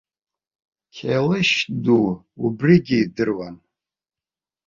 Қьалышь 0.95 1.57
ду 1.83 1.99
убригьы 2.43 2.97
идыруан. 3.03 3.55